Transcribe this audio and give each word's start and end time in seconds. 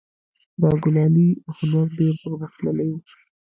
د 0.59 0.63
کلالي 0.83 1.29
هنر 1.57 1.85
ډیر 1.99 2.13
پرمختللی 2.23 2.87
و 2.91 2.97